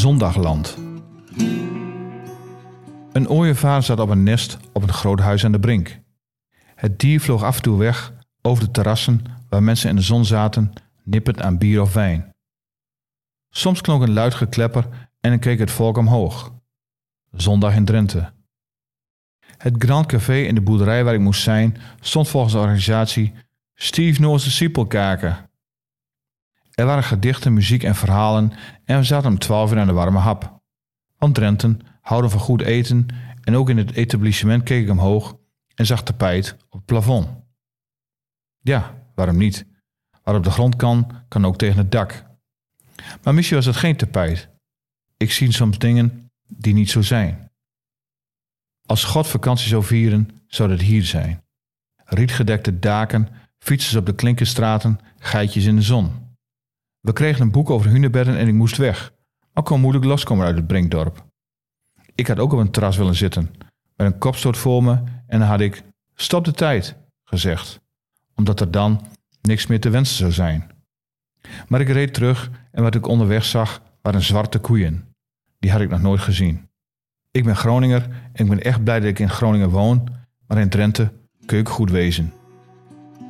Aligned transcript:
Zondagland. 0.00 0.76
Een 3.12 3.28
ooievaar 3.28 3.82
zat 3.82 4.00
op 4.00 4.08
een 4.08 4.22
nest 4.22 4.58
op 4.72 4.82
een 4.82 4.92
groot 4.92 5.20
huis 5.20 5.44
aan 5.44 5.52
de 5.52 5.60
brink. 5.60 6.00
Het 6.74 6.98
dier 6.98 7.20
vloog 7.20 7.42
af 7.42 7.56
en 7.56 7.62
toe 7.62 7.78
weg 7.78 8.12
over 8.42 8.64
de 8.64 8.70
terrassen 8.70 9.22
waar 9.48 9.62
mensen 9.62 9.90
in 9.90 9.96
de 9.96 10.02
zon 10.02 10.24
zaten, 10.24 10.72
nippend 11.04 11.42
aan 11.42 11.58
bier 11.58 11.80
of 11.80 11.92
wijn. 11.92 12.34
Soms 13.50 13.80
klonk 13.80 14.02
een 14.02 14.12
luid 14.12 14.34
geklepper 14.34 14.88
en 15.20 15.30
dan 15.30 15.38
keek 15.38 15.58
het 15.58 15.70
volk 15.70 15.96
omhoog. 15.96 16.52
Zondag 17.30 17.74
in 17.74 17.84
Drenthe. 17.84 18.32
Het 19.56 19.74
Grand 19.78 20.06
Café 20.06 20.36
in 20.36 20.54
de 20.54 20.60
boerderij 20.60 21.04
waar 21.04 21.14
ik 21.14 21.20
moest 21.20 21.42
zijn 21.42 21.76
stond 22.00 22.28
volgens 22.28 22.52
de 22.52 22.58
organisatie 22.58 23.32
Steve 23.74 24.20
Noorse 24.20 24.50
Siepelkaken. 24.50 25.49
Er 26.70 26.86
waren 26.86 27.04
gedichten, 27.04 27.52
muziek 27.52 27.82
en 27.82 27.94
verhalen 27.94 28.52
en 28.84 28.98
we 28.98 29.04
zaten 29.04 29.30
om 29.30 29.38
twaalf 29.38 29.72
uur 29.72 29.78
aan 29.78 29.86
de 29.86 29.92
warme 29.92 30.18
hap. 30.18 30.60
Want 31.18 31.34
Drenten 31.34 31.80
houden 32.00 32.30
van 32.30 32.40
goed 32.40 32.62
eten 32.62 33.06
en 33.42 33.56
ook 33.56 33.68
in 33.70 33.78
het 33.78 33.92
etablissement 33.92 34.62
keek 34.62 34.82
ik 34.84 34.90
omhoog 34.90 35.36
en 35.74 35.86
zag 35.86 36.02
tapijt 36.02 36.56
op 36.68 36.72
het 36.72 36.84
plafond. 36.84 37.28
Ja, 38.60 38.94
waarom 39.14 39.36
niet? 39.36 39.66
Wat 40.22 40.34
op 40.36 40.44
de 40.44 40.50
grond 40.50 40.76
kan, 40.76 41.24
kan 41.28 41.44
ook 41.46 41.56
tegen 41.56 41.78
het 41.78 41.92
dak. 41.92 42.24
Maar 43.22 43.34
misschien 43.34 43.56
was 43.56 43.66
het 43.66 43.76
geen 43.76 43.96
tapijt. 43.96 44.48
Ik 45.16 45.32
zie 45.32 45.52
soms 45.52 45.78
dingen 45.78 46.30
die 46.48 46.74
niet 46.74 46.90
zo 46.90 47.02
zijn. 47.02 47.50
Als 48.86 49.04
God 49.04 49.26
vakantie 49.26 49.68
zou 49.68 49.84
vieren, 49.84 50.28
zou 50.46 50.68
dat 50.68 50.80
hier 50.80 51.04
zijn. 51.04 51.44
Rietgedekte 52.04 52.78
daken, 52.78 53.28
fietsers 53.58 53.94
op 53.94 54.06
de 54.06 54.14
klinkerstraten, 54.14 55.00
geitjes 55.18 55.64
in 55.64 55.76
de 55.76 55.82
zon. 55.82 56.29
We 57.00 57.12
kregen 57.12 57.42
een 57.42 57.50
boek 57.50 57.70
over 57.70 57.90
hunebedden 57.90 58.36
en 58.36 58.48
ik 58.48 58.54
moest 58.54 58.76
weg, 58.76 59.12
maar 59.52 59.62
kon 59.62 59.80
moeilijk 59.80 60.04
loskomen 60.04 60.46
uit 60.46 60.56
het 60.56 60.66
Brinkdorp. 60.66 61.24
Ik 62.14 62.26
had 62.26 62.38
ook 62.38 62.52
op 62.52 62.58
een 62.58 62.70
terras 62.70 62.96
willen 62.96 63.14
zitten, 63.14 63.50
met 63.96 64.06
een 64.06 64.18
kopstoot 64.18 64.56
voor 64.56 64.82
me 64.82 64.92
en 65.26 65.38
dan 65.38 65.48
had 65.48 65.60
ik 65.60 65.82
stop 66.14 66.44
de 66.44 66.52
tijd 66.52 66.96
gezegd, 67.24 67.80
omdat 68.34 68.60
er 68.60 68.70
dan 68.70 69.06
niks 69.42 69.66
meer 69.66 69.80
te 69.80 69.90
wensen 69.90 70.16
zou 70.16 70.32
zijn. 70.32 70.70
Maar 71.68 71.80
ik 71.80 71.88
reed 71.88 72.14
terug 72.14 72.50
en 72.70 72.82
wat 72.82 72.94
ik 72.94 73.06
onderweg 73.06 73.44
zag 73.44 73.82
waren 74.02 74.22
zwarte 74.22 74.58
koeien. 74.58 75.14
Die 75.58 75.70
had 75.70 75.80
ik 75.80 75.90
nog 75.90 76.00
nooit 76.00 76.20
gezien. 76.20 76.68
Ik 77.30 77.44
ben 77.44 77.56
Groninger 77.56 78.02
en 78.32 78.44
ik 78.44 78.48
ben 78.48 78.62
echt 78.62 78.84
blij 78.84 79.00
dat 79.00 79.08
ik 79.08 79.18
in 79.18 79.30
Groningen 79.30 79.70
woon, 79.70 80.08
maar 80.46 80.58
in 80.58 80.68
Drenthe 80.68 81.12
kun 81.46 81.58
ik 81.58 81.68
goed 81.68 81.90
wezen. 81.90 82.32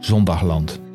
Zondagland. 0.00 0.87